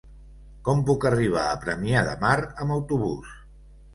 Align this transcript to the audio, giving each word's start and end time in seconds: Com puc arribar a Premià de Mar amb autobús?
Com 0.67 0.79
puc 0.87 1.05
arribar 1.09 1.43
a 1.49 1.59
Premià 1.65 2.03
de 2.09 2.15
Mar 2.23 2.33
amb 2.65 2.77
autobús? 2.79 3.37